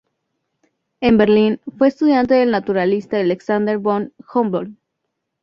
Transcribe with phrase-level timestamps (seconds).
[0.99, 4.75] En Berlín, fue estudiante del naturalista Alexander von Humboldt.